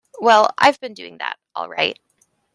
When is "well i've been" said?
0.19-0.93